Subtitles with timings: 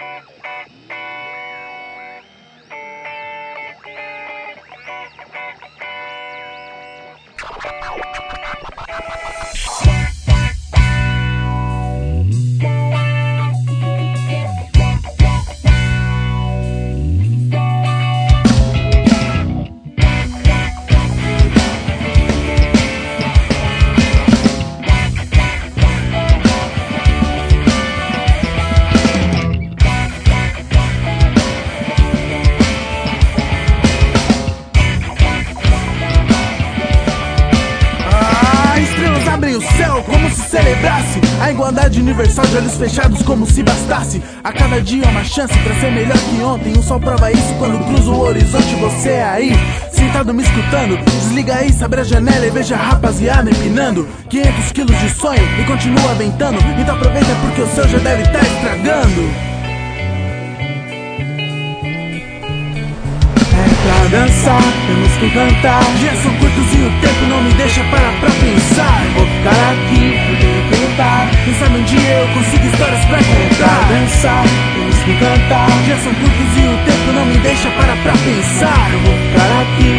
[0.00, 0.24] Thank
[8.44, 8.49] you.
[40.50, 41.20] Celebrasse.
[41.40, 44.20] A igualdade universal de olhos fechados como se bastasse.
[44.42, 46.72] A cada dia uma chance pra ser melhor que ontem.
[46.72, 48.74] O sol prova isso quando cruza o horizonte.
[48.74, 49.52] Você é aí,
[49.92, 54.08] sentado me escutando Desliga aí, abre a janela e veja a rapaziada empinando.
[54.28, 58.42] 500 quilos de sonho e continua ventando Então aproveita porque o seu já deve estar
[58.42, 59.50] estragando.
[63.52, 65.84] É dançar, temos que cantar.
[65.98, 67.26] Dias são curtos e o tempo
[74.10, 74.44] dançar,
[74.74, 75.70] temos que cantar.
[75.84, 78.90] Dias são curtos e o tempo não me deixa parar pra pensar.
[78.92, 79.89] Eu vou ficar aqui,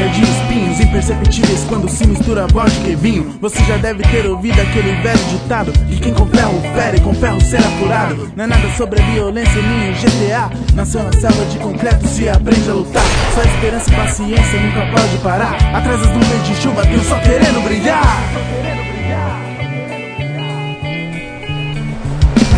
[0.00, 4.60] cheia de espinhos Imperceptíveis quando se mistura vodka e vinho Você já deve ter ouvido
[4.60, 8.32] aquele velho ditado Que quem com ferro fere, com ferro será furado.
[8.36, 12.28] Não é nada sobre a violência nem o GTA Nasceu na selva de concreto, se
[12.28, 13.02] aprende a lutar.
[13.34, 15.54] Só esperança e paciência nunca pode parar.
[15.74, 18.22] Atrás das nuvens de chuva tem sol querendo brilhar.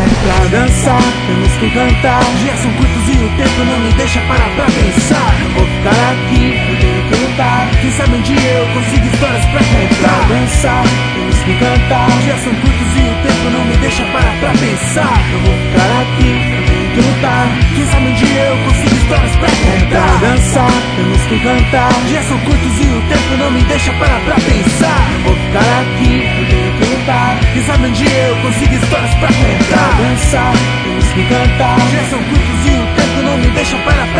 [0.00, 2.24] É pra dançar, temos que cantar.
[2.42, 5.34] Dias são curtos e o tempo não me deixa parar pra pensar.
[5.54, 6.69] Vou ficar aqui,
[7.40, 10.26] Quem sabe dia eu consigo histórias pra contar.
[10.28, 10.84] Pra dançar,
[11.14, 12.10] temos que cantar.
[12.20, 15.16] Dias são curtos e o tempo não me deixa parar pra pensar.
[15.32, 19.48] Eu vou ficar aqui, eu tenho que lutar Quem sabe dia eu consigo histórias pra
[19.48, 20.18] contar.
[20.20, 21.92] Pra dançar, temos que cantar.
[22.08, 25.00] Dias são curtos e o tempo não me deixa parar pra pensar.
[25.14, 29.28] Eu vou ficar aqui, eu tenho que lutar Quem sabe dia eu consigo histórias pra
[29.32, 29.96] contar.
[29.96, 30.52] Pra dançar,
[30.84, 31.80] temos que cantar.
[31.88, 34.19] Dias são curtos e o tempo não me deixa parar pra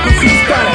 [0.00, 0.69] Não esses caras.